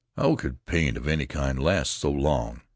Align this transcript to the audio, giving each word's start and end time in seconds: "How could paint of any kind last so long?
"How 0.17 0.35
could 0.35 0.65
paint 0.65 0.97
of 0.97 1.07
any 1.07 1.27
kind 1.27 1.59
last 1.59 1.91
so 1.99 2.09
long? 2.09 2.61